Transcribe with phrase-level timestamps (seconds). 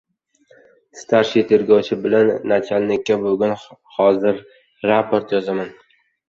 [1.01, 3.53] Starshiy tergovchi bilan nachalnikka bugun,
[3.99, 4.41] hozir
[4.93, 5.71] raport yozaman!